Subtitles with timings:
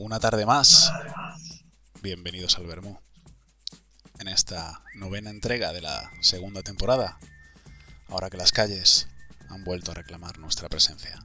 [0.00, 0.92] Una tarde más.
[2.02, 3.00] Bienvenidos al Bermú.
[4.20, 7.18] En esta novena entrega de la segunda temporada,
[8.06, 9.08] ahora que las calles
[9.48, 11.18] han vuelto a reclamar nuestra presencia.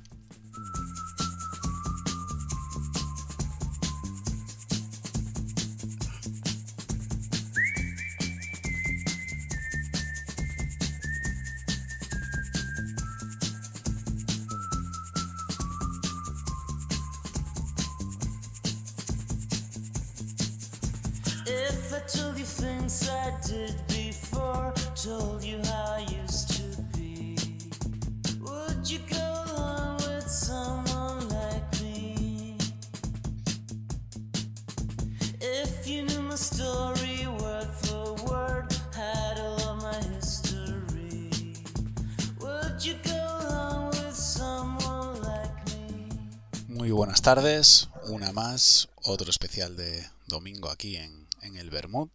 [47.22, 52.10] Tardes, una más, otro especial de domingo aquí en, el Bermud.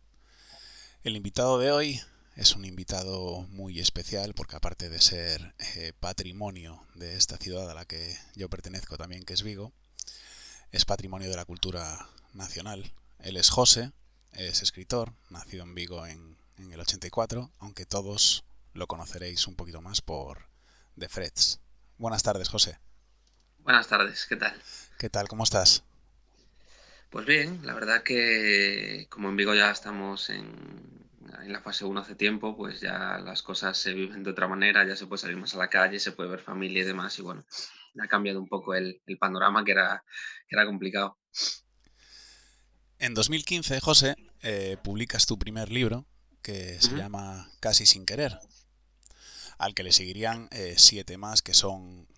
[1.03, 2.01] El invitado de hoy
[2.37, 7.75] es un invitado muy especial porque aparte de ser eh, patrimonio de esta ciudad a
[7.75, 9.73] la que yo pertenezco también, que es Vigo,
[10.71, 12.93] es patrimonio de la cultura nacional.
[13.19, 13.93] Él es José,
[14.33, 19.81] es escritor, nacido en Vigo en, en el 84, aunque todos lo conoceréis un poquito
[19.83, 20.49] más por
[20.97, 21.59] The Freds.
[21.99, 22.79] Buenas tardes, José.
[23.69, 24.55] Buenas tardes, ¿qué tal?
[24.99, 25.29] ¿Qué tal?
[25.29, 25.85] ¿Cómo estás?
[27.11, 31.07] Pues bien, la verdad que como en Vigo ya estamos en,
[31.45, 34.97] la fase 1 hace tiempo, pues ya las cosas se viven de otra manera, ya
[34.97, 37.45] se puede salir más a la calle, se puede ver familia y demás, y bueno,
[38.01, 40.03] ha cambiado un poco el, panorama que era,
[40.49, 41.19] era complicado.
[42.99, 46.07] En 2015, José, eh, publicas tu primer libro,
[46.41, 48.39] que se llama Casi sin querer,
[49.59, 52.09] al que le seguirían eh, siete más, que son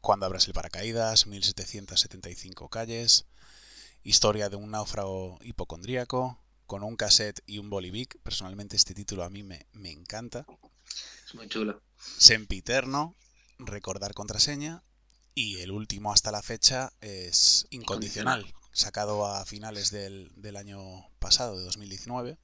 [0.00, 3.26] cuando abras el paracaídas, 1775 calles,
[4.02, 8.20] historia de un náufrago hipocondríaco, con un cassette y un bolivic.
[8.22, 10.46] Personalmente este título a mí me, encanta.
[11.26, 11.82] Es muy chulo.
[12.18, 13.16] Sempiterno,
[13.58, 14.82] recordar contraseña.
[15.34, 20.80] Y el último hasta la fecha es Incondicional, sacado a finales del, del año
[21.20, 22.38] pasado, de 2019.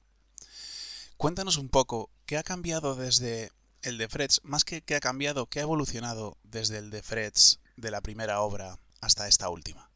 [1.17, 3.51] Cuéntanos un poco, ¿qué ha cambiado desde
[3.85, 7.59] el de Freds, más que que ha cambiado, ¿qué ha evolucionado desde el de Freds
[7.77, 9.89] de la primera obra hasta esta última?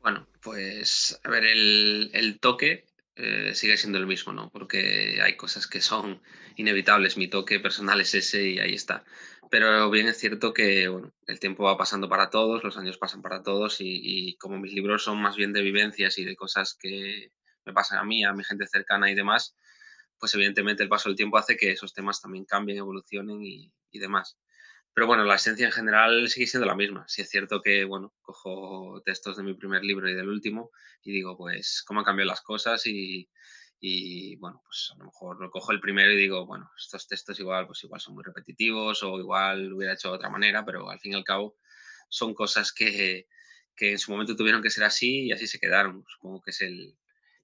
[0.00, 4.50] Bueno, pues a ver, el, toque eh, sigue siendo el mismo, ¿no?
[4.50, 6.20] Porque hay cosas que son
[6.56, 7.16] inevitables.
[7.16, 9.04] Mi toque personal es ese y ahí está.
[9.50, 13.22] Pero bien es cierto que bueno, el tiempo va pasando para todos, los años pasan
[13.22, 17.30] para todos y, como mis libros son más bien de vivencias y de cosas que
[17.64, 19.56] me pasan a mí, a mi gente cercana y demás,
[20.24, 24.38] pues evidentemente el paso del tiempo hace que esos temas también cambien, evolucionen y, demás.
[24.94, 27.04] Pero bueno, la esencia en general sigue siendo la misma.
[27.08, 30.70] Si es cierto que, bueno, cojo textos de mi primer libro y del último
[31.02, 33.28] y digo, pues, cómo han cambiado las cosas y,
[34.36, 37.84] bueno, pues a lo mejor cojo el primero y digo, bueno, estos textos igual, pues
[37.84, 41.12] igual son muy repetitivos o igual lo hubiera hecho de otra manera, pero al fin
[41.12, 41.58] y al cabo
[42.08, 43.28] son cosas que,
[43.76, 46.02] que en su momento tuvieron que ser así y así se quedaron.
[46.08, 46.96] Supongo que es el,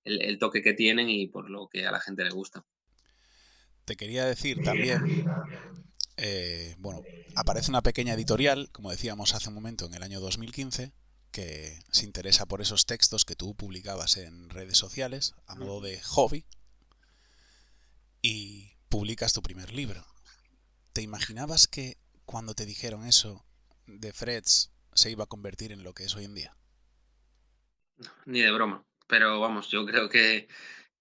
[0.05, 2.65] el, toque que tienen y por lo que a la gente le gusta.
[3.85, 5.25] Te quería decir también,
[6.17, 7.03] eh, bueno,
[7.35, 10.93] aparece una pequeña editorial, como decíamos hace un momento, en el año 2015,
[11.33, 16.01] que se interesa por esos textos que tú publicabas en redes sociales a modo de
[16.03, 16.45] hobby
[18.23, 20.05] y publicas tu primer libro.
[20.93, 23.45] ¿Te imaginabas que cuando te dijeron eso
[23.87, 26.57] de Freds se iba a convertir en lo que es hoy en día?
[28.27, 28.85] ni de broma.
[29.11, 30.47] Pero vamos, yo creo que,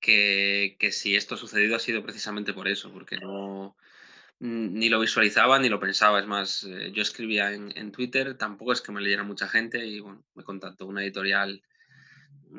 [0.01, 3.77] que, si esto ha sucedido ha sido precisamente por eso, porque no
[4.39, 6.19] ni lo visualizaba ni lo pensaba.
[6.19, 9.99] Es más, eh, yo escribía en, Twitter, tampoco es que me leyera mucha gente y
[9.99, 11.61] bueno, me contactó una editorial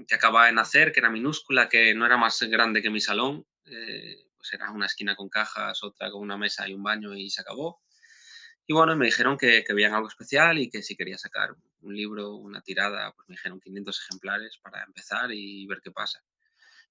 [0.06, 3.44] que acababa de nacer, que era minúscula, que no era más grande que mi salón,
[3.64, 7.28] eh, pues era una esquina con cajas, otra con una mesa y un baño y
[7.30, 7.82] se acabó.
[8.66, 12.34] Y bueno, me dijeron que, que algo especial y que si quería sacar un libro,
[12.34, 16.22] una tirada, pues me dijeron 500 ejemplares para empezar y ver qué pasa.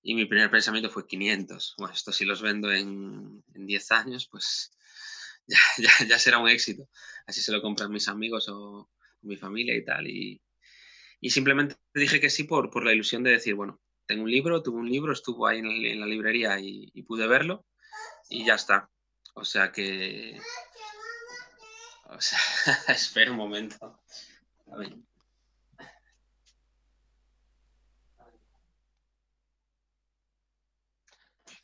[0.02, 1.76] Y mi primer pensamiento fue 500.
[1.78, 4.72] Bueno, esto si los vendo en, en 10 años, pues
[5.48, 6.88] ya, ya, ya, será un éxito.
[7.28, 8.90] Así se lo compran mis amigos o
[9.22, 10.08] mi familia y tal.
[10.08, 10.42] Y,
[11.20, 14.64] y simplemente dije que sí por, por, la ilusión de decir, bueno, tengo un libro,
[14.64, 17.66] tuve un libro, estuvo ahí en, la librería y, y pude verlo
[18.30, 18.90] y ya está.
[19.36, 20.40] O sea que
[22.10, 22.40] o sea,
[22.88, 24.02] espera un momento.
[24.72, 24.96] A ver.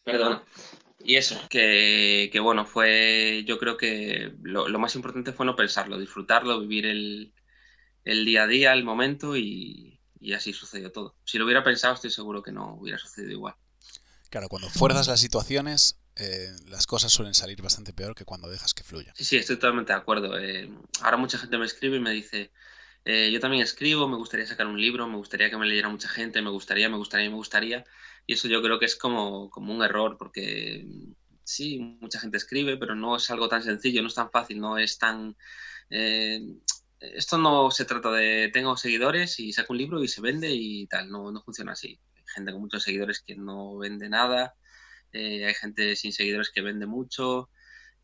[0.04, 0.44] Perdón.
[1.04, 6.60] Y eso, que, bueno, fue, yo creo que lo, más importante fue no pensarlo, disfrutarlo,
[6.62, 7.34] vivir el,
[8.04, 11.16] día a día, el momento y, y así sucedió todo.
[11.24, 13.56] Si lo hubiera pensado, estoy seguro que no hubiera sucedido igual.
[14.30, 18.74] Claro, cuando fuerzas las situaciones, eh, las cosas suelen salir bastante peor que cuando dejas
[18.74, 19.13] que fluya.
[19.16, 20.38] Sí, sí, estoy totalmente de acuerdo.
[20.40, 20.69] Eh,
[21.01, 22.51] ahora mucha gente me escribe y me dice,
[23.06, 26.10] eh, yo también escribo, me gustaría sacar un libro, me gustaría que me leyera mucha
[26.10, 27.86] gente, me gustaría, me gustaría, me gustaría.
[28.28, 30.86] Y eso yo creo que es como, como un error, porque
[31.44, 34.78] sí, mucha gente escribe, pero no es algo tan sencillo, no es tan fácil, no
[34.78, 35.36] es tan...
[37.00, 40.88] esto no se trata de tengo seguidores y saco un libro y se vende y
[40.88, 42.00] tal, no, no funciona así
[42.36, 44.56] gente con muchos seguidores que no vende nada,
[45.12, 47.50] eh, hay gente sin seguidores que vende mucho.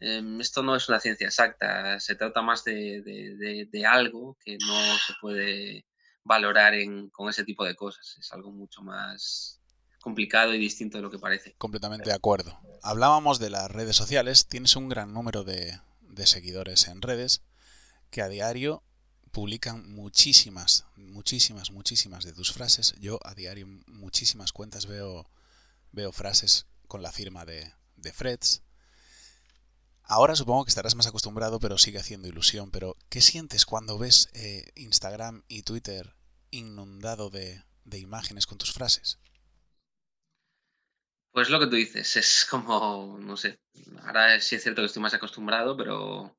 [0.02, 5.14] Em, esto no es una ciencia exacta, se trata más de, algo que no se
[5.22, 5.86] puede
[6.24, 6.74] valorar
[7.12, 8.18] con ese tipo de cosas.
[8.20, 9.60] Es algo mucho más
[10.02, 11.56] complicado y distinto de lo que parece.
[11.58, 12.60] Completamente de acuerdo.
[12.82, 15.80] Hablábamos de las redes sociales, tienes un gran número de
[16.26, 17.44] seguidores en redes
[18.10, 18.84] que a diario
[19.32, 22.94] publican muchísimas, muchísimas, muchísimas de tus frases.
[23.00, 25.30] Yo a diario muchísimas cuentas veo,
[25.92, 28.62] veo frases con la firma de, de Freds.
[30.14, 32.70] Ahora supongo que estarás más acostumbrado, pero sigue haciendo ilusión.
[32.70, 36.16] Pero, ¿qué sientes cuando ves eh, Instagram y Twitter
[36.50, 37.64] inundado de,
[37.94, 39.22] imágenes con tus frases?
[41.32, 43.62] Pues lo que tú dices, es como, no sé,
[44.04, 46.36] ahora sí es cierto que estoy más acostumbrado, pero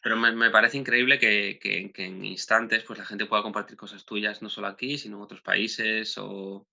[0.00, 1.58] pero me, parece increíble que,
[1.96, 5.42] en instantes pues la gente pueda compartir cosas tuyas, no solo aquí, sino en otros
[5.42, 6.68] países, o,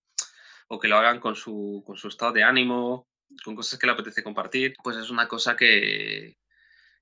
[0.79, 3.08] que lo hagan con su, con su estado de ánimo,
[3.43, 4.73] con cosas que le apetece compartir.
[4.83, 6.37] Pues es una cosa que,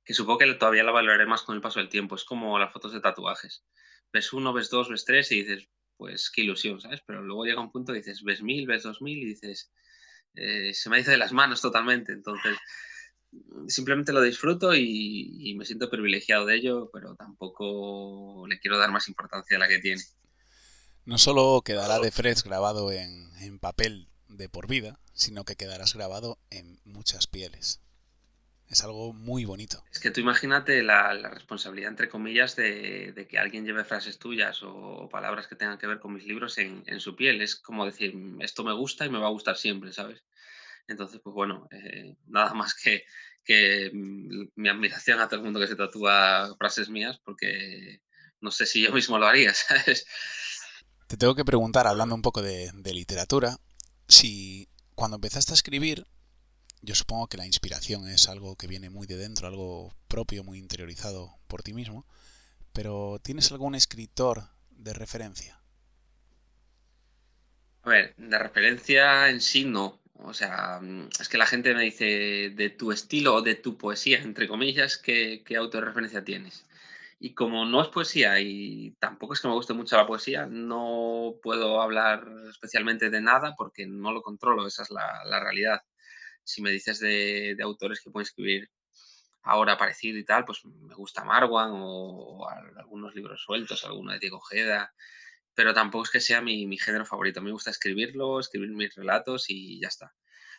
[0.03, 2.15] que supongo que todavía la valoraré más con el paso del tiempo.
[2.15, 3.63] Es como las fotos de tatuajes.
[4.11, 7.01] Ves uno, ves dos, ves tres y dices, pues qué ilusión, ¿sabes?
[7.05, 9.71] Pero luego llega un punto y dices, ves mil, ves dos mil y dices,
[10.35, 12.13] eh, se me dice de las manos totalmente.
[12.13, 12.57] Entonces,
[13.67, 19.07] simplemente lo disfruto y, me siento privilegiado de ello, pero tampoco le quiero dar más
[19.07, 20.01] importancia a la que tiene.
[21.05, 26.37] No solo quedará de Freds grabado en, papel de por vida, sino que quedarás grabado
[26.49, 27.81] en muchas pieles.
[28.69, 29.81] Es algo muy bonito.
[29.91, 35.07] Es que tú imagínate la, responsabilidad, entre comillas, de, que alguien lleve frases tuyas o
[35.09, 37.41] palabras que tengan que ver con mis libros en, su piel.
[37.41, 40.23] Es como decir, esto me gusta y me va a gustar siempre, ¿sabes?
[40.87, 43.05] Entonces, pues bueno, eh, nada más que,
[43.43, 48.01] que mm, mi admiración a todo el mundo que se tatúa frases mías, porque
[48.41, 50.05] no sé si yo mismo lo haría, ¿sabes?
[51.07, 53.57] Te tengo que preguntar, hablando un poco de, literatura,
[54.07, 56.07] si cuando empezaste a escribir,
[56.81, 60.59] yo supongo que la inspiración es algo que viene muy de dentro, algo propio, muy
[60.59, 62.05] interiorizado por ti mismo,
[62.73, 65.59] pero ¿tienes algún escritor de referencia?
[67.83, 69.99] A ver, de referencia en sí no.
[70.19, 73.77] O sea, mm, es que la gente me dice de tu estilo o de tu
[73.77, 76.65] poesía, entre comillas, ¿qué, qué autorreferencia tienes?
[77.19, 81.35] Y como no es poesía y tampoco es que me guste mucho la poesía, no
[81.41, 85.81] puedo hablar especialmente de nada porque no lo controlo, esa es la, la realidad.
[86.43, 88.69] Si me dices de, de, autores que pueden escribir
[89.47, 92.47] ahora parecido y tal, pues me gusta Marwan o,
[92.77, 94.93] algunos libros sueltos, alguno de Diego Ojeda,
[95.55, 97.41] pero tampoco es que sea mi, género favorito.
[97.41, 100.13] Me gusta escribirlo, escribir mis relatos y ya está.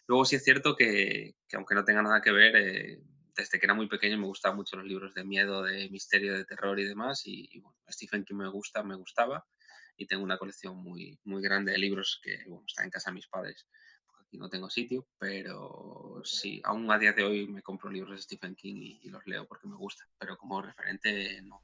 [0.07, 3.01] Luego sí es cierto que, aunque no tenga nada que ver, eh,
[3.39, 6.45] desde que era muy pequeño me gustaban mucho los libros de miedo, de misterio, de
[6.45, 7.23] terror y demás.
[7.25, 9.47] Y, bueno, Stephen King me gusta, me gustaba.
[9.97, 13.15] Y tengo una colección muy, muy grande de libros que bueno, está en casa de
[13.15, 13.67] mis padres.
[14.21, 18.23] Aquí no tengo sitio, pero sí, aún a día de hoy me compro libros de
[18.23, 20.09] Stephen King y, y los leo porque me gustan.
[20.19, 21.63] Pero como referente, no.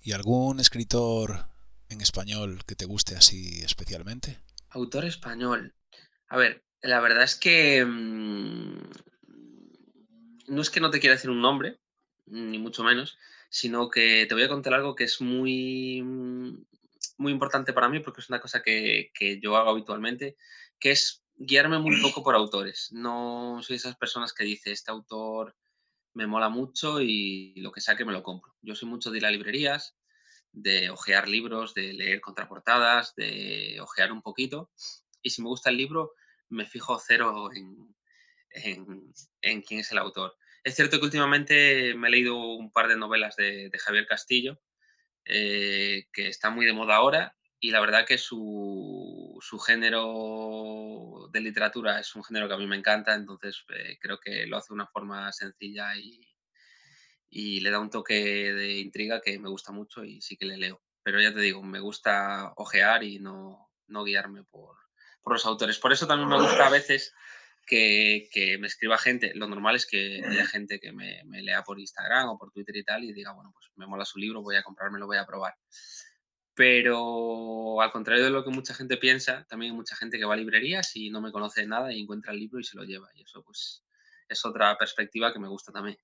[0.00, 1.46] ¿Y algún escritor
[1.88, 4.40] en español que te guste así especialmente?
[4.70, 5.74] Autor español.
[6.28, 8.71] A ver, la verdad es que mm,
[10.52, 11.78] no es que no te quiera decir un nombre,
[12.26, 13.16] ni mucho menos,
[13.48, 16.02] sino que te voy a contar algo que es muy,
[17.16, 20.36] muy importante para mí porque es una cosa que, que yo hago habitualmente,
[20.78, 22.90] que es guiarme muy poco por autores.
[22.92, 25.56] No soy esas personas que dice, este autor
[26.12, 28.54] me mola mucho y lo que saque me lo compro.
[28.60, 29.96] Yo soy mucho de ir a librerías,
[30.52, 34.70] de ojear libros, de leer contraportadas, de ojear un poquito.
[35.22, 36.12] Y si me gusta el libro,
[36.50, 37.94] me fijo cero en,
[39.40, 40.36] en, quién es el autor.
[40.64, 44.60] Es cierto que últimamente me he leído un par de novelas de, Javier Castillo,
[45.24, 51.40] eh, que está muy de moda ahora, y la verdad que su, su, género de
[51.40, 54.68] literatura es un género que a mí me encanta, entonces eh, creo que lo hace
[54.70, 56.32] de una forma sencilla y,
[57.28, 60.58] y le da un toque de intriga que me gusta mucho y sí que le
[60.58, 60.82] leo.
[61.02, 64.76] Pero ya te digo, me gusta ojear y no, no guiarme por,
[65.22, 65.78] por, los autores.
[65.78, 67.14] Por eso también me gusta a veces
[67.66, 69.32] que, me escriba gente.
[69.34, 72.84] Lo normal es que haya gente que me, lea por Instagram o por Twitter y
[72.84, 75.54] tal y diga, bueno, pues me mola su libro, voy a comprármelo, voy a probar.
[76.54, 80.34] Pero al contrario de lo que mucha gente piensa, también hay mucha gente que va
[80.34, 83.08] a librerías y no me conoce nada y encuentra el libro y se lo lleva.
[83.14, 83.84] Y eso pues
[84.28, 85.96] es otra perspectiva que me gusta también.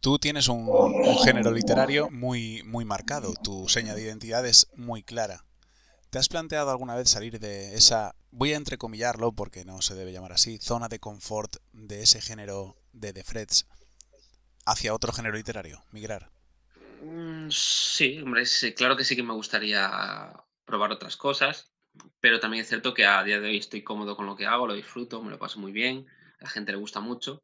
[0.00, 0.68] Tú tienes un,
[1.24, 5.44] género literario muy, muy marcado, tu seña de identidad es muy clara.
[6.12, 10.12] ¿Te has planteado alguna vez salir de esa, voy a entrecomillarlo porque no se debe
[10.12, 13.66] llamar así, zona de confort de ese género de The Freds
[14.66, 16.28] hacia otro género literario, migrar?
[17.02, 18.44] Mm, sí, hombre,
[18.76, 20.34] claro que sí que me gustaría
[20.66, 21.72] probar otras cosas,
[22.20, 24.66] pero también es cierto que a día de hoy estoy cómodo con lo que hago,
[24.66, 26.06] lo disfruto, me lo paso muy bien,
[26.40, 27.42] a la gente le gusta mucho.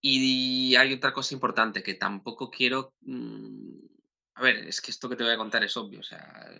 [0.00, 3.93] Y hay otra cosa importante que tampoco quiero mm,
[4.36, 6.00] a ver, es que esto que te voy a contar es obvio.
[6.00, 6.50] O sea,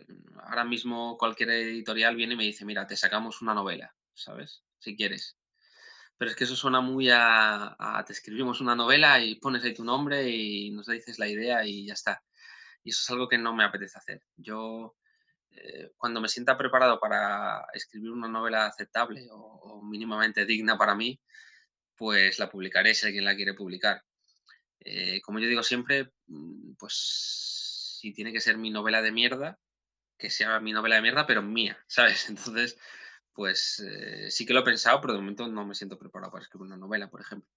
[0.44, 4.62] ahora mismo cualquier editorial viene y me dice, mira, te sacamos una novela, ¿sabes?
[4.78, 5.36] Si quieres.
[6.16, 7.76] Pero es que eso suena muy a,
[8.06, 11.86] te escribimos una novela y pones ahí tu nombre y nos dices la idea y
[11.86, 12.22] ya está.
[12.84, 14.22] Y eso es algo que no me apetece hacer.
[14.36, 14.96] Yo,
[15.50, 21.20] eh, cuando me sienta preparado para escribir una novela aceptable o, mínimamente digna para mí,
[21.96, 24.04] pues la publicaré si alguien la quiere publicar.
[24.80, 27.53] Eh, como yo digo siempre, mm, pues
[28.04, 29.58] si tiene que ser mi novela de mierda,
[30.18, 32.28] que sea mi novela de mierda, pero mía, ¿sabes?
[32.28, 32.76] Entonces,
[33.32, 36.42] pues eh, sí que lo he pensado, pero de momento no me siento preparado para
[36.42, 37.48] escribir una novela, por ejemplo.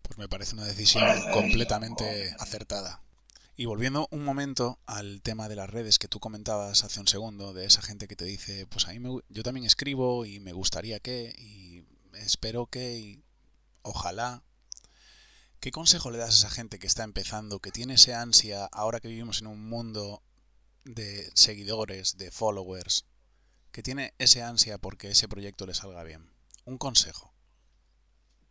[0.00, 3.02] Pues me parece una decisión completamente acertada.
[3.54, 7.52] Y volviendo un momento al tema de las redes que tú comentabas hace un segundo,
[7.52, 10.52] de esa gente que te dice, pues a mí me, yo también escribo y me
[10.52, 13.24] gustaría que, y espero que, y
[13.82, 14.42] ojalá,
[15.60, 19.00] ¿Qué consejo le das a esa gente que está empezando, que tiene esa ansia, ahora
[19.00, 20.22] que vivimos en un mundo
[20.84, 23.06] de seguidores, de followers,
[23.72, 26.30] que tiene ese ansia porque ese proyecto le salga bien?
[26.64, 27.34] Un consejo.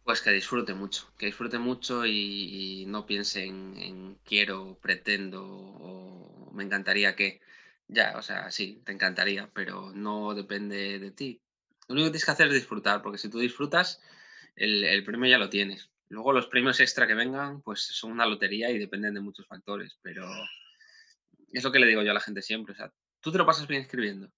[0.04, 6.66] Pues que disfrute mucho, que disfrute mucho y, no piense en, quiero, pretendo o me
[6.66, 7.40] encantaría que.
[7.88, 11.40] Ya, o sea, sí, te encantaría, pero no depende de ti.
[11.88, 14.02] Lo único que tienes que hacer es disfrutar, porque si tú disfrutas,
[14.58, 15.90] el premio ya lo tienes.
[16.10, 19.98] Luego los premios extra que vengan, pues son una lotería y dependen de muchos factores,
[20.02, 20.26] pero
[21.52, 22.74] es lo que le digo yo a la gente siempre.
[22.74, 24.32] O sea, tú te lo pasas bien escribiendo,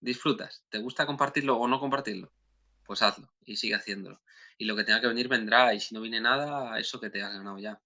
[0.00, 2.32] disfrutas, ¿te gusta compartirlo o no compartirlo?
[2.84, 4.22] Pues hazlo y sigue haciéndolo.
[4.56, 7.22] Y lo que tenga que venir vendrá y si no viene nada, eso que te
[7.22, 7.80] has ganado ya.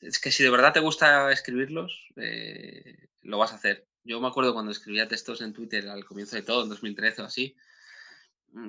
[0.00, 3.86] Es que si de verdad te gusta escribirlos, eh, lo vas a hacer.
[4.04, 7.24] Yo me acuerdo cuando escribía textos en Twitter al comienzo de todo, en 2013 o
[7.24, 7.56] así,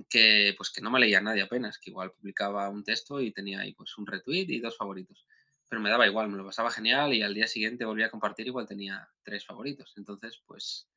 [0.10, 3.62] que pues que no me leía nadie apenas, que igual publicaba un texto y tenía
[3.62, 5.26] ahí pues un retweet y dos favoritos.
[5.70, 8.48] Pero me daba igual, me lo pasaba genial y al día siguiente volvía a compartir
[8.48, 9.94] igual tenía tres favoritos.
[9.98, 10.88] Entonces, pues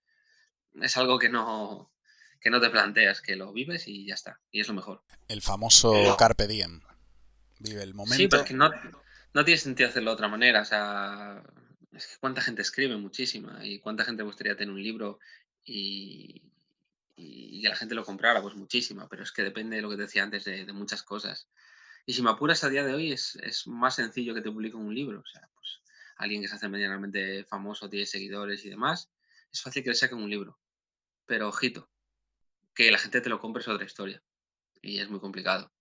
[0.81, 1.93] es algo que no,
[2.41, 4.41] que no te planteas, que lo vives y ya está.
[4.51, 5.03] Y es lo mejor.
[5.29, 6.81] El famoso Carpe Diem.
[7.59, 8.17] Vive el momento.
[8.17, 8.71] Sí, pero es que no,
[9.35, 10.63] no tiene sentido hacerlo de otra manera.
[10.63, 11.43] O sea,
[11.93, 15.21] es que cuánta gente escribe muchísima y cuánta gente gustaría tener un libro
[15.65, 16.43] y,
[17.23, 19.97] y que la gente lo comprara, pues muchísima, pero es que depende de lo que
[19.97, 21.49] te decía antes de, muchas cosas.
[22.07, 24.95] Y si me apuras a día de hoy es, más sencillo que te publique un
[24.95, 25.81] libro, o sea, pues
[26.17, 29.11] alguien que se hace medianamente famoso, tiene seguidores y demás,
[29.53, 30.59] es fácil que le saquen un libro.
[31.27, 31.89] Pero ojito,
[32.75, 34.23] que la gente te lo compre es otra historia
[34.81, 35.73] y es muy complicado.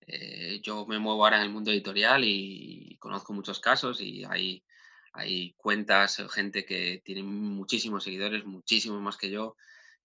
[0.00, 4.64] Eh, yo me muevo ahora en el mundo editorial y conozco muchos casos y hay,
[5.12, 9.56] hay cuentas, gente que tiene muchísimos seguidores, muchísimos más que yo,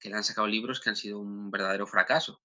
[0.01, 2.41] que le han sacado libros que han sido un verdadero fracaso.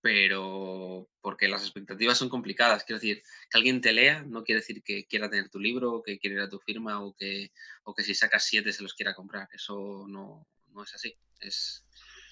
[0.00, 2.84] Pero porque las expectativas son complicadas.
[2.84, 6.02] Quiero decir, que alguien te lea no quiere decir que quiera tener tu libro, o
[6.02, 7.52] que quiera ir a tu firma o que,
[7.82, 9.48] o que si sacas siete se los quiera comprar.
[9.52, 11.18] Eso no, no es así.
[11.40, 11.84] Es,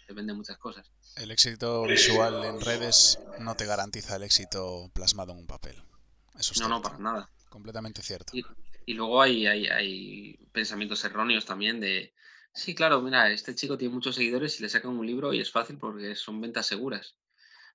[0.06, 0.90] depende de muchas cosas.
[1.16, 5.82] El éxito visual en redes no te garantiza el éxito plasmado en un papel.
[6.38, 7.30] Eso es no, no, para nada.
[7.49, 8.37] Completamente cierto.
[8.37, 8.44] Y,
[8.87, 12.14] y luego hay, hay, hay, pensamientos erróneos también de,
[12.56, 15.50] Sí, claro, mira, este chico tiene muchos seguidores y le sacan un libro y es
[15.50, 17.16] fácil porque son ventas seguras.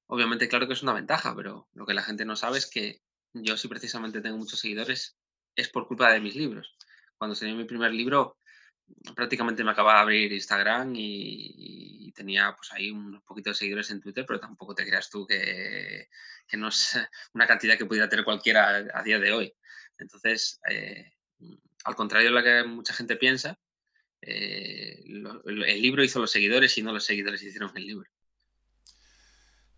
[0.07, 3.01] Obviamente, claro que es una ventaja, pero lo que la gente no sabe es que
[3.33, 5.17] yo si precisamente tengo muchos seguidores
[5.55, 6.75] es por culpa de mis libros.
[7.17, 8.37] Cuando salió mi primer libro,
[9.15, 14.01] prácticamente me acababa de abrir Instagram y, tenía pues ahí un poquito de seguidores en
[14.01, 16.09] Twitter, pero tampoco te creas tú que,
[16.53, 16.99] no es
[17.33, 19.53] una cantidad que pudiera tener cualquiera a, día de hoy.
[19.97, 21.11] Entonces, eh,
[21.85, 23.57] al contrario de lo que mucha gente piensa,
[24.21, 28.09] eh, el libro hizo los seguidores y no los seguidores hicieron el libro.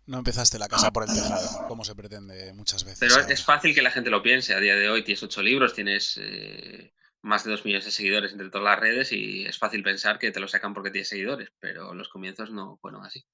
[0.06, 2.98] No empezaste la casa por el tejado, como se pretende muchas veces.
[2.98, 4.52] Pero es fácil que la gente lo piense.
[4.52, 8.32] A día de hoy tienes ocho libros, tienes eh, más de dos millones de seguidores
[8.32, 11.50] entre todas las redes y es fácil pensar que te lo sacan porque tienes seguidores,
[11.60, 13.24] pero los comienzos no fueron así.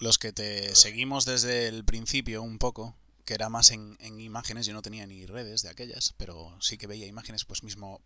[0.00, 4.72] Los que te seguimos desde el principio un poco, que era más en, imágenes, yo
[4.72, 8.00] no tenía ni redes de aquellas, pero sí que veía imágenes, pues mismo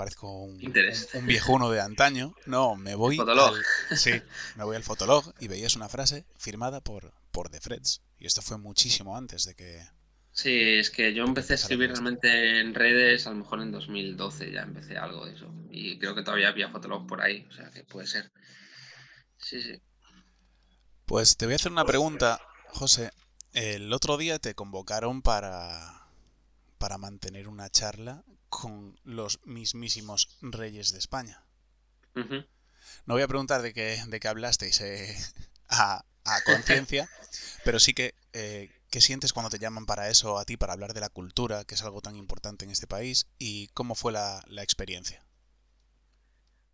[0.00, 2.34] parezco un, un, viejuno de antaño.
[2.46, 3.52] No, me voy al,
[3.98, 4.12] sí,
[4.56, 8.00] me voy al Fotolog y veías una frase firmada por, por The Freds.
[8.18, 9.82] Y esto fue muchísimo antes de que...
[10.32, 14.50] Sí, es que yo empecé a escribir realmente en redes, a lo mejor en 2012
[14.50, 15.52] ya empecé algo de eso.
[15.70, 18.32] Y creo que todavía había Fotolog por ahí, o sea que puede ser.
[19.36, 19.82] Sí, sí.
[21.04, 23.10] Pues te voy a hacer una pregunta, José.
[23.52, 26.06] El otro día te convocaron para,
[26.78, 31.42] para mantener una charla con los mismísimos reyes de España.
[32.14, 35.16] No voy a preguntar de qué, de qué hablasteis eh,
[35.68, 37.08] a, a conciencia,
[37.64, 40.92] pero sí que eh, qué sientes cuando te llaman para eso a ti, para hablar
[40.92, 44.42] de la cultura, que es algo tan importante en este país, y cómo fue la,
[44.48, 45.24] la experiencia.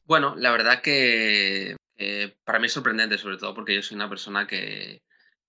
[0.05, 4.09] Bueno, la verdad que eh, para mí es sorprendente, sobre todo porque yo soy una
[4.09, 5.03] persona que,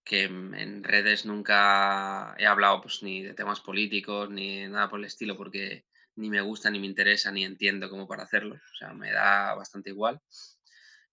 [0.04, 5.06] que en redes nunca he hablado pues, ni de temas políticos ni nada por el
[5.06, 5.86] estilo, porque
[6.18, 8.56] ni me gusta, ni me interesa, ni entiendo cómo para hacerlo.
[8.56, 10.20] O sea, me da bastante igual.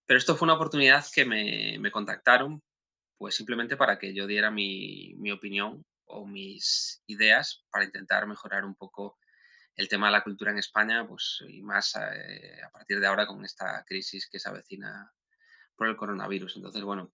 [0.05, 2.61] Pero esto fue una oportunidad que me, me contactaron,
[3.17, 8.65] pues simplemente para que yo diera mi, mi, opinión o mis ideas para intentar mejorar
[8.65, 9.17] un poco
[9.75, 13.27] el tema de la cultura en España, pues y más eh, a partir de ahora
[13.27, 15.11] con esta crisis que se avecina
[15.75, 16.55] por el coronavirus.
[16.57, 17.13] Entonces, bueno,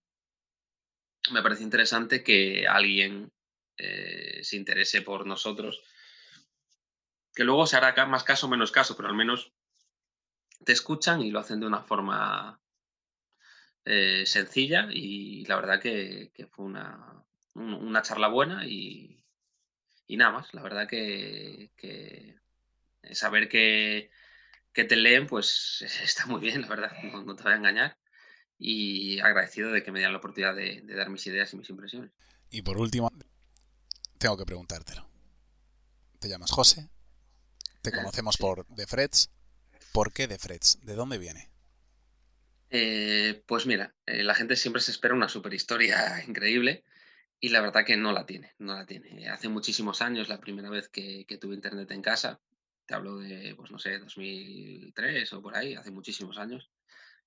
[1.30, 3.32] me parece interesante que alguien
[3.76, 5.82] eh, se interese por nosotros,
[7.34, 9.52] que luego se hará más caso o menos caso, pero al menos
[10.64, 12.60] te escuchan y lo hacen de una forma
[13.84, 17.24] eh, sencilla y la verdad que, fue una,
[18.02, 19.24] charla buena y,
[20.08, 20.54] nada más.
[20.54, 21.70] La verdad que,
[23.12, 24.10] saber que,
[24.72, 27.98] que, te leen, pues está muy bien, la verdad, no te voy a engañar
[28.62, 32.12] y agradecido de que me dieran la oportunidad de, dar mis ideas y mis impresiones.
[32.50, 33.10] Y por último,
[34.18, 35.08] tengo que preguntártelo.
[36.20, 36.88] Te llamas José,
[37.82, 39.30] te conocemos por The Freds.
[39.92, 40.78] ¿Por qué The Freds?
[40.82, 41.50] ¿De dónde viene?
[42.70, 46.84] Eh, pues mira, eh, la gente siempre se espera una super historia increíble
[47.38, 49.28] y la verdad que no la tiene, no la tiene.
[49.28, 52.40] Hace muchísimos años, la primera vez que, que tuve internet en casa,
[52.86, 56.70] te hablo de, pues no sé, 2003 o por ahí, hace muchísimos años,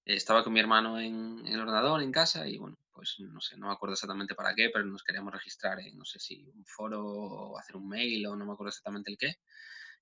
[0.06, 3.68] estaba con mi hermano en, el ordenador en casa y bueno, pues no sé, no
[3.68, 7.04] me acuerdo exactamente para qué, pero nos queríamos registrar en, no sé si un foro
[7.04, 9.36] o hacer un mail o no me acuerdo exactamente el qué.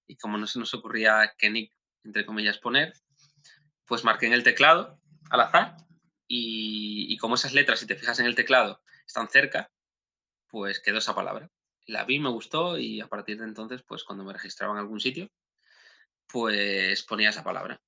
[0.07, 2.93] Y como no se nos ocurría qué nick, entre comillas, poner,
[3.85, 5.77] pues marqué en el teclado al azar
[6.27, 9.71] y, y como esas letras, si te fijas en el teclado, están cerca,
[10.47, 11.49] pues quedó esa palabra.
[11.85, 14.99] La vi, me gustó y a partir de entonces, pues cuando me registraba en algún
[14.99, 15.29] sitio,
[16.27, 17.81] pues ponía esa palabra.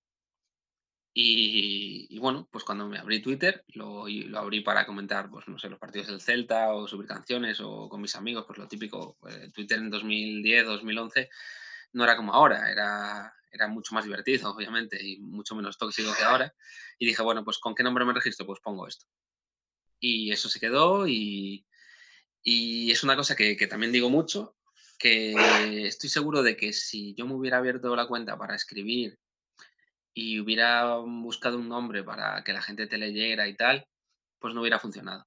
[1.17, 5.69] Y, bueno, pues cuando me abrí Twitter, lo, lo, abrí para comentar, pues no sé,
[5.69, 9.15] los partidos del Celta o subir canciones o con mis amigos, pues lo típico.
[9.21, 11.29] Pues, Twitter en 2010, 2011
[11.95, 16.23] no era como ahora, era, era mucho más divertido, obviamente, y mucho menos tóxico que
[16.23, 16.53] ahora.
[16.99, 18.45] Y dije, bueno, pues ¿con qué nombre me registro?
[18.45, 19.05] Pues pongo esto.
[19.99, 21.65] Y eso se quedó y,
[22.43, 24.57] y es una cosa que, que también digo mucho,
[24.99, 29.17] que estoy seguro de que si yo me hubiera abierto la cuenta para escribir
[30.13, 33.87] y hubiera buscado un nombre para que la gente te leyera y tal,
[34.39, 35.25] pues no hubiera funcionado.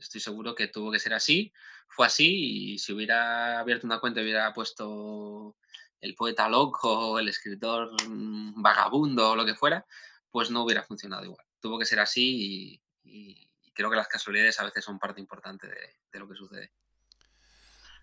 [0.00, 1.52] Estoy seguro que tuvo que ser así,
[1.88, 5.56] fue así y si hubiera abierto una cuenta y hubiera puesto
[6.00, 9.86] el poeta loco, el escritor mm, vagabundo o lo que fuera,
[10.30, 11.44] pues no hubiera funcionado igual.
[11.60, 15.96] Tuvo que ser así y, creo que las casualidades a veces son parte importante de,
[16.12, 16.72] de lo que sucede.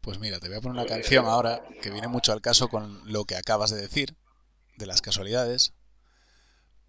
[0.02, 3.02] Pues mira, te voy a poner una canción ahora que viene mucho al caso con
[3.12, 4.16] lo que acabas de decir,
[4.78, 5.74] de las casualidades,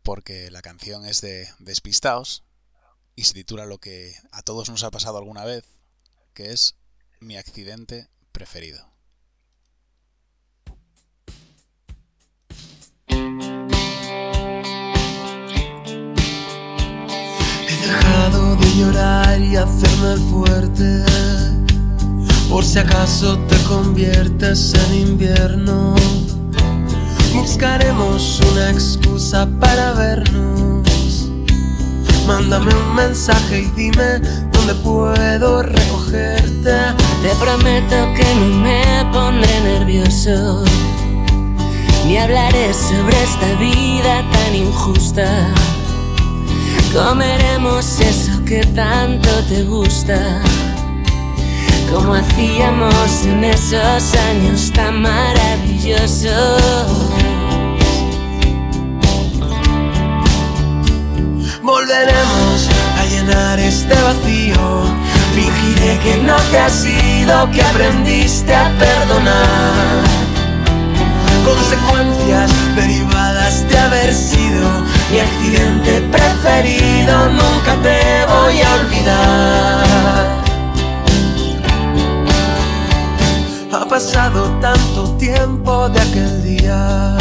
[0.03, 2.45] porque la canción es de Despistaos
[3.14, 5.64] y se titula lo que a todos nos ha pasado alguna vez,
[6.35, 6.77] que es
[7.21, 8.94] mi accidente preferido.
[18.79, 21.05] Llorar y hacerme fuerte,
[22.49, 25.95] por si acaso te conviertes en invierno
[27.35, 31.29] Buscaremos una excusa para vernos.
[32.27, 34.21] Mándame un mensaje y dime
[34.53, 36.73] dónde puedo recogerte.
[37.23, 40.65] Te prometo que no me pondré nervioso.
[42.07, 45.53] Ni hablaré sobre esta vida tan injusta.
[46.95, 50.41] Comeremos eso que tanto te gusta
[51.93, 56.63] como hacíamos en esos años tan maravillosos.
[61.63, 64.85] Volveremos a llenar este vacío
[65.35, 70.05] Fingiré que no te has ido, que aprendiste a perdonar.
[71.45, 80.45] Consecuencias derivadas de haber sido mi accidente preferido, nunca te voy a olvidar.
[83.73, 87.17] Ha pasado tanto tiempo de aquel día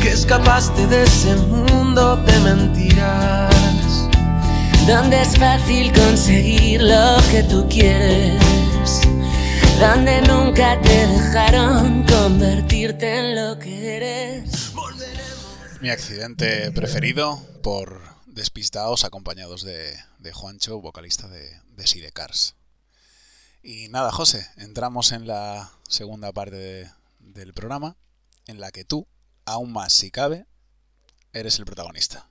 [0.00, 4.08] que escapaste de ese mundo de mentiras.
[4.86, 8.40] Donde es fácil conseguir lo que tú quieres.
[9.80, 14.55] Donde nunca te dejaron convertirte en lo que eres.
[15.86, 19.96] Mi accidente preferido por despistados acompañados de,
[20.32, 22.56] Juancho, vocalista de, de Sidecars.
[23.62, 27.94] Y nada, José, entramos en la segunda parte de- del programa
[28.48, 29.06] en la que tú,
[29.44, 30.46] aún más si cabe,
[31.32, 32.28] eres el protagonista.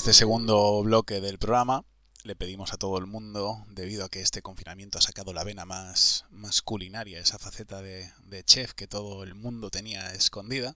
[0.00, 1.84] Este segundo bloque del programa
[2.24, 5.66] le pedimos a todo el mundo, debido a que este confinamiento ha sacado la vena
[5.66, 10.74] más, más culinaria, esa faceta de, de chef que todo el mundo tenía escondida,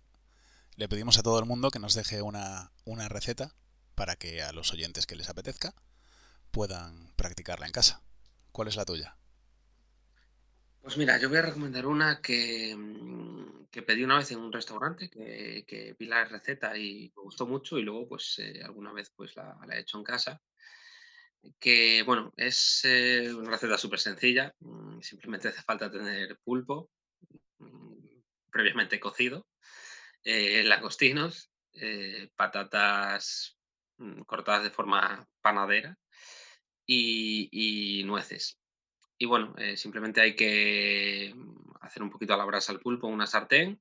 [0.76, 3.54] le pedimos a todo el mundo que nos deje una, una receta
[3.94, 5.74] para que a los oyentes que les apetezca
[6.50, 8.02] puedan practicarla en casa.
[8.52, 9.16] ¿Cuál es la tuya?
[10.82, 12.76] Pues mira, yo voy a recomendar una que,
[13.74, 17.44] que pedí una vez en un restaurante, que, que vi la receta y me gustó
[17.44, 20.40] mucho y luego pues eh, alguna vez pues la, la he hecho en casa.
[21.58, 26.88] Que bueno, es eh, una receta súper sencilla, mm, simplemente hace falta tener pulpo
[27.58, 28.20] mm,
[28.52, 29.48] previamente cocido,
[30.22, 33.58] eh, langostinos, eh, patatas
[33.96, 35.98] mm, cortadas de forma panadera
[36.86, 38.56] y, y nueces.
[39.18, 41.34] Y bueno, eh, simplemente hay que
[41.84, 43.80] hacer un poquito a la brasa el pulpo en una sartén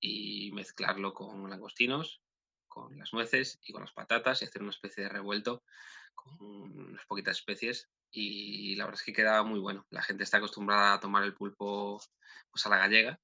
[0.00, 2.20] y mezclarlo con langostinos,
[2.68, 5.62] con las nueces y con las patatas y hacer una especie de revuelto
[6.14, 9.86] con unas poquitas especies y la verdad es que queda muy bueno.
[9.90, 12.00] La gente está acostumbrada a tomar el pulpo
[12.50, 13.20] pues a la gallega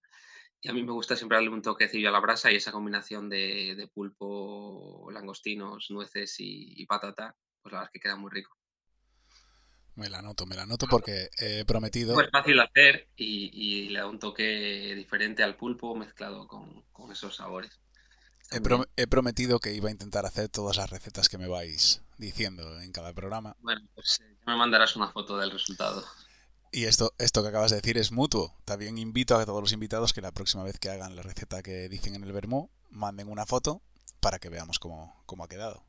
[0.61, 3.29] y a mí me gusta siempre darle un toquecillo a la brasa y esa combinación
[3.29, 8.60] de, pulpo, langostinos, nueces y, y patata, pues la verdad es que queda muy rico.
[10.01, 12.19] Me la anoto, me la anoto porque he prometido...
[12.19, 17.13] Es fácil hacer y, y le da un toque diferente al pulpo mezclado con, con
[17.13, 17.79] esos sabores.
[18.51, 22.93] He, prometido que iba a intentar hacer todas las recetas que me vais diciendo en
[22.93, 23.57] cada programa.
[23.61, 26.03] Bueno, pues eh, ya me mandarás una foto del resultado.
[26.73, 28.57] Y esto, esto que acabas de decir es mutuo.
[28.65, 31.91] También invito a todos los invitados que la próxima vez que hagan la receta que
[31.91, 33.83] dicen en el Bermú, manden una foto
[34.19, 35.85] para que veamos cómo, cómo ha quedado.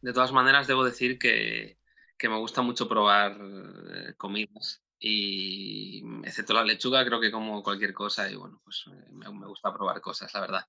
[0.00, 1.78] De todas maneras, debo decir que,
[2.16, 7.92] que me gusta mucho probar eh, comidas y excepto la lechuga, creo que como cualquier
[7.92, 10.66] cosa y bueno, pues eh, me, me gusta probar cosas, la verdad.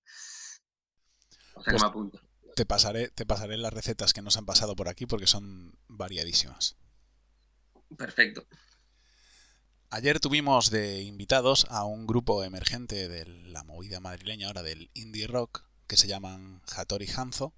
[1.55, 2.19] O sea Pues- que me apunto.
[2.55, 6.77] Te pasaré, te pasaré las recetas que nos han pasado por aquí porque son variadísimas.
[7.97, 8.45] Perfecto.
[9.89, 15.27] Ayer tuvimos de invitados a un grupo emergente de la movida madrileña ahora del indie
[15.27, 17.53] rock que se llaman Hattori Hanzo.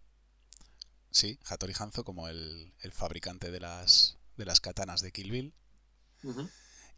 [1.11, 5.53] Sí, Hattori Hanzo como el, el fabricante de las, de las katanas de Kill Bill.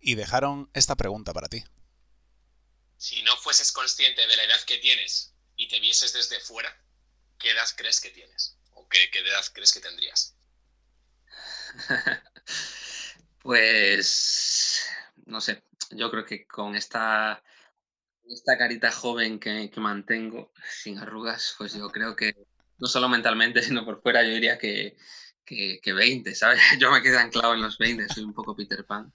[0.01, 1.63] Y dejaron esta pregunta para ti.
[2.97, 6.69] Si no fueses consciente de la edad que tienes y te vieses desde fuera,
[7.37, 8.57] ¿qué edad crees que tienes?
[8.71, 10.35] ¿O qué, qué edad crees que tendrías?
[13.41, 14.85] Pues
[15.25, 17.41] no sé, yo creo que con esta,
[18.27, 22.33] esta carita joven que, que mantengo, sin arrugas, pues yo creo que
[22.79, 24.97] no solo mentalmente, sino por fuera, yo diría que,
[25.45, 26.59] que, que 20, ¿sabes?
[26.79, 29.13] Yo me quedé anclado en los 20, soy un poco Peter Pan.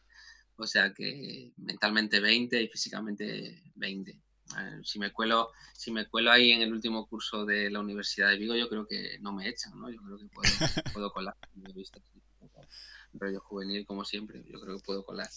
[0.56, 4.10] O sea que mentalmente 20 y físicamente 20.
[4.12, 8.28] Eh, Si me cuelo, si me cuelo ahí en el último curso de la Universidad
[8.28, 9.90] de Vigo, yo creo que no me echan, ¿no?
[9.90, 10.48] Yo creo que puedo,
[10.92, 11.36] puedo colar.
[11.54, 12.00] Me he visto
[13.14, 15.30] rollo juvenil como siempre, yo creo que puedo colar.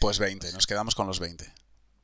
[0.00, 1.52] Pues 20, nos quedamos con los 20.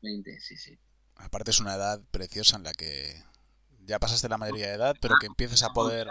[0.02, 0.78] 20, sí, sí.
[1.16, 3.22] Aparte es una edad preciosa en la que
[3.84, 6.08] ya pasaste la mayoría de edad, pero que empieces a poder...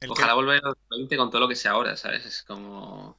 [0.00, 2.24] el que- Ojalá volver a los 20 con todo lo que sea ahora, ¿sabes?
[2.26, 3.16] Es como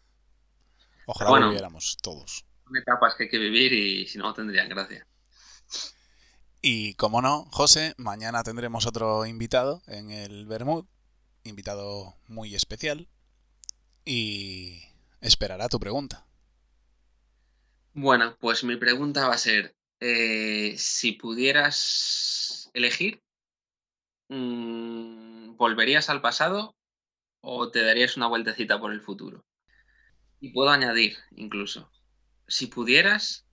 [1.05, 1.47] Ojalá bueno.
[1.47, 2.45] volviéramos todos.
[2.65, 5.05] son etapas que hay que vivir y si no, no tendrían gracia.
[6.62, 10.86] Y como no, José, mañana tendremos otro invitado en el Bermud,
[11.43, 13.08] invitado muy especial,
[14.05, 14.82] y
[15.21, 16.25] esperará tu pregunta.
[17.93, 23.21] Bueno, pues mi pregunta va a ser, eh, si pudieras elegir,
[24.29, 26.75] mm, ¿volverías al pasado
[27.41, 29.45] o te darías una vueltecita por el futuro?
[30.39, 31.91] Y puedo añadir incluso,
[32.47, 33.45] si pudieras,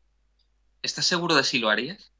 [0.83, 2.13] ¿estás seguro de si lo harías?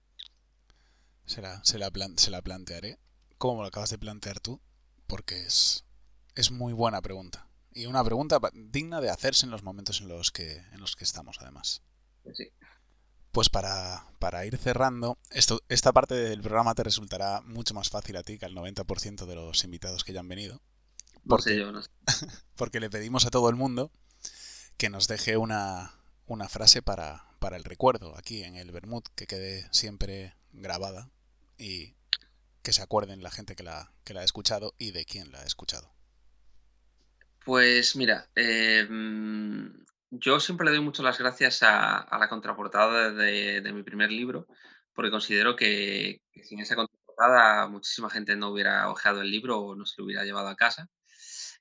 [1.25, 2.99] Se la, se la, se la plantearé,
[3.39, 4.61] como lo acabas de plantear tú,
[5.07, 5.85] porque es,
[6.35, 7.49] es muy buena pregunta.
[7.73, 11.05] Y una pregunta digna de hacerse en los momentos en los que, en los que
[11.05, 11.83] estamos, además.
[12.23, 12.51] Pues sí.
[13.37, 18.17] Pues para, para, ir cerrando, esto, esta parte del programa te resultará mucho más fácil
[18.17, 20.63] a ti que al 90% de los invitados que ya han venido.
[21.29, 21.91] Porque, no sé yo, no sé.
[22.57, 23.93] porque le pedimos a todo el mundo
[24.79, 25.93] que nos deje una,
[26.25, 31.11] una frase para, para el recuerdo aquí en el Bermud, que quede siempre grabada
[31.59, 31.95] y
[32.63, 35.43] que se acuerden la gente que la, que la ha escuchado y de quién la
[35.43, 35.93] ha escuchado.
[37.45, 38.89] Pues mira, eh,
[40.11, 44.47] yo siempre le doy mucho las gracias a, la contraportada de, mi primer libro,
[44.93, 49.87] porque considero que, sin esa contraportada muchísima gente no hubiera hojeado el libro o no
[49.87, 50.89] se lo hubiera llevado a casa.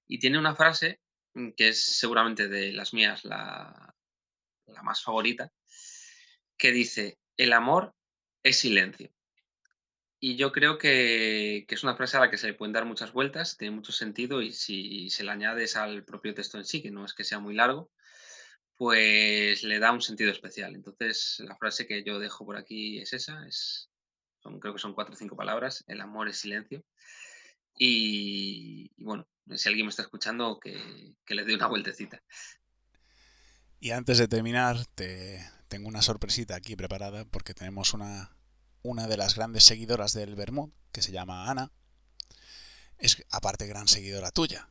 [0.08, 1.00] Y tiene una frase
[1.34, 3.96] mm, que es seguramente de las mías la,
[4.68, 5.52] la más favorita,
[6.58, 7.94] que dice, el amor
[8.44, 9.12] es silencio.
[10.20, 13.12] Y yo creo que, es una frase a la que se le pueden dar muchas
[13.12, 16.92] vueltas, tiene mucho sentido y si se le añades al propio texto en sí, que
[16.92, 17.92] no es que sea muy largo,
[18.78, 20.76] pues le da un sentido especial.
[20.76, 23.90] Entonces, la frase que yo dejo por aquí es esa, es,
[24.60, 26.84] creo que son cuatro o cinco palabras, el amor es silencio.
[27.78, 32.22] Y, bueno, si alguien me está escuchando, que, que le dé una vueltecita.
[33.80, 38.36] Y antes de terminar, te tengo una sorpresita aquí preparada porque tenemos una,
[38.82, 41.72] una de las grandes seguidoras del Bermud, que se llama Ana,
[42.98, 44.70] es aparte gran seguidora tuya.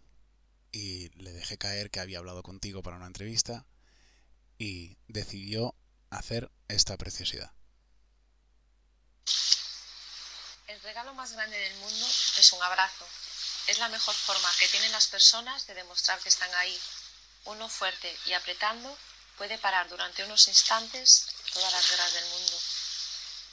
[0.73, 3.67] Y le dejé caer que había hablado contigo para una entrevista
[4.59, 5.75] y decidió
[6.11, 7.53] hacer esta preciosidad.
[10.67, 12.07] El regalo más grande del mundo
[12.39, 13.07] es un abrazo.
[13.67, 16.79] Es la mejor forma que tienen las personas de demostrar que están ahí.
[17.45, 18.97] Uno fuerte y apretando
[19.37, 22.59] puede parar durante unos instantes todas las guerras del mundo.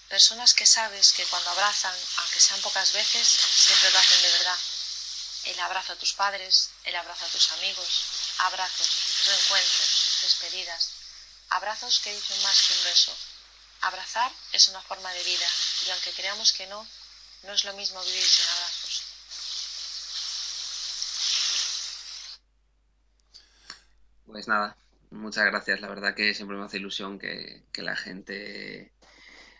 [0.09, 4.57] Personas que sabes que cuando abrazan, aunque sean pocas veces, siempre lo hacen de verdad.
[5.45, 8.03] El abrazo a tus padres, el abrazo a tus amigos,
[8.39, 8.89] abrazos,
[9.25, 10.90] reencuentros, despedidas,
[11.51, 13.11] abrazos que dicen más que un beso.
[13.81, 15.47] Abrazar es una forma de vida
[15.85, 16.87] y aunque creamos que no,
[17.43, 19.03] no es lo mismo vivir sin abrazos.
[24.25, 24.77] Pues nada,
[25.09, 25.81] muchas gracias.
[25.81, 28.93] La verdad que siempre me hace ilusión que, la gente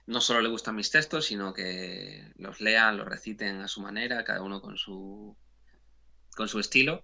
[0.05, 4.23] no solo le gustan mis textos, sino que los lean, los reciten a su manera,
[4.23, 5.35] cada uno con su,
[6.35, 7.03] con su estilo.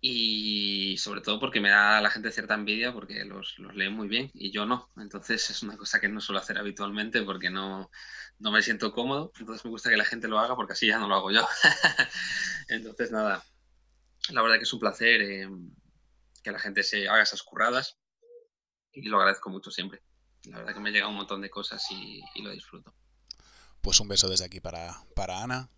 [0.00, 3.94] Y sobre todo porque me da a la gente cierta envidia porque los, los leen
[3.94, 4.90] muy bien y yo no.
[4.96, 7.90] Entonces es una cosa que no suelo hacer habitualmente porque no,
[8.38, 9.32] no me siento cómodo.
[9.40, 11.46] Entonces me gusta que la gente lo haga porque así ya no lo hago yo.
[12.68, 13.44] Entonces nada,
[14.30, 15.48] la verdad que es un placer eh,
[16.42, 17.98] que la gente se haga esas curradas
[18.92, 20.02] y lo agradezco mucho siempre.
[20.44, 22.94] La verdad que me llega un montón de cosas y, lo disfruto.
[23.82, 25.70] Pues un beso desde aquí para, para Ana.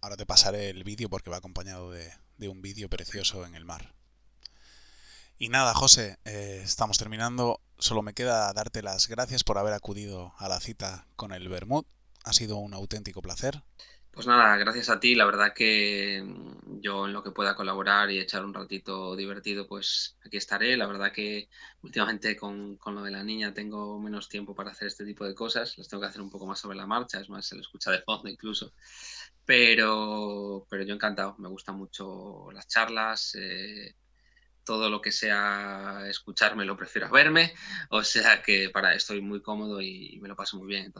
[0.00, 3.94] Ahora te, pasaré el vídeo porque va acompañado de, un vídeo precioso en el mar.
[5.38, 7.60] Y nada, José, eh, estamos terminando.
[7.78, 11.84] Solo me queda darte las gracias por haber acudido a la cita con el Bermud.
[12.24, 13.62] Ha sido un auténtico placer.
[14.12, 15.14] Pues nada, gracias a ti.
[15.14, 19.66] La verdad que mm, yo en lo que pueda colaborar y echar un ratito divertido,
[19.66, 20.76] pues aquí estaré.
[20.76, 21.48] La verdad que
[21.82, 25.34] últimamente con, con, lo de la niña tengo menos tiempo para hacer este tipo de
[25.34, 25.78] cosas.
[25.78, 27.90] Las tengo que hacer un poco más sobre la marcha, es más, se lo escucha
[27.90, 28.74] de fondo incluso.
[29.46, 33.34] Pero, pero yo encantado, me gustan mucho las charlas.
[33.36, 33.94] Eh,
[34.64, 37.54] todo lo que sea escucharme lo prefiero verme,
[37.90, 40.92] o sea que para estoy muy cómodo y, me lo paso muy bien.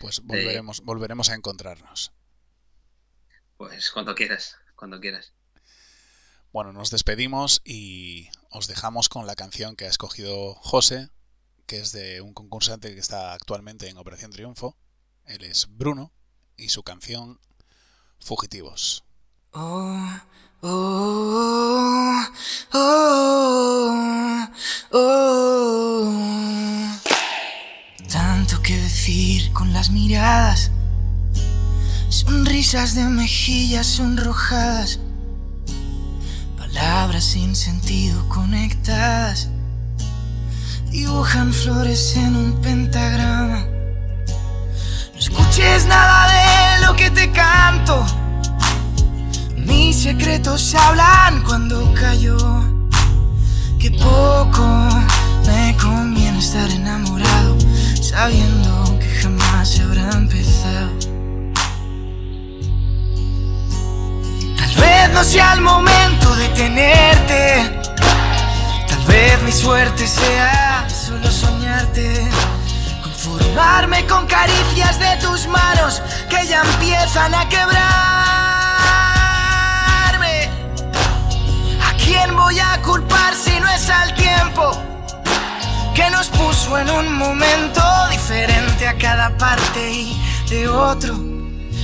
[0.00, 2.12] Pues volveremos, volveremos a encontrarnos.
[3.58, 5.34] Pues cuando quieras, cuando quieras.
[6.52, 11.10] Bueno, nos despedimos y os dejamos con la canción que ha escogido José,
[11.66, 14.74] que es de un concursante que está actualmente en Operación Triunfo.
[15.26, 16.12] Él es Bruno
[16.56, 17.38] y su canción
[18.18, 19.04] Fugitivos.
[19.52, 20.18] Oh,
[20.62, 22.26] oh,
[22.72, 23.80] oh,
[28.50, 30.72] Tanto que decir con las miradas,
[32.08, 34.98] sonrisas de mejillas sonrojadas,
[36.58, 39.50] palabras sin sentido conectadas,
[40.90, 43.66] dibujan flores en un pentagrama.
[45.12, 48.04] No escuches nada de lo que te canto,
[49.58, 52.64] mis secretos hablan cuando callo,
[53.78, 54.88] que poco
[55.46, 57.69] me conviene estar enamorado
[58.10, 60.90] sabiendo que jamás se habrá empezado.
[64.58, 67.82] Tal vez no sea el momento de tenerte.
[68.88, 72.28] Tal vez mi suerte sea solo soñarte.
[73.00, 77.80] Conformarme con caricias de tus manos que ya empiezan a quebrarme.
[81.88, 84.89] ¿A quién voy a culpar si no es al tiempo?
[85.94, 91.18] Que nos puso en un momento diferente a cada parte y de otro.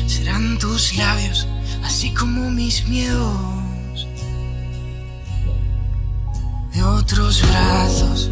[0.06, 1.46] Serán tus labios,
[1.84, 4.06] así como mis miedos,
[6.72, 8.30] de otros brazos,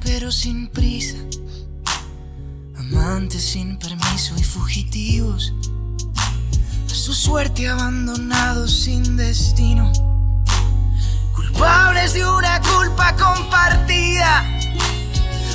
[0.00, 1.16] pero sin prisa.
[2.78, 5.52] Amantes sin permiso y fugitivos,
[6.88, 9.92] a su suerte abandonados sin destino.
[11.34, 14.44] Culpables de una culpa compartida,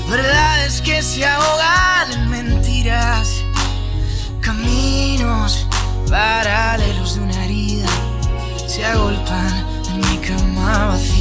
[0.09, 3.43] verdades que se ahogan en mentiras.
[4.41, 5.67] Caminos
[6.09, 7.87] paralelos de una herida
[8.67, 11.20] se agolpan en mi cama vacía.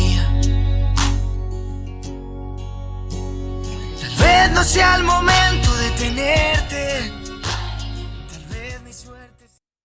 [4.52, 7.19] no sea el momento de tenerte.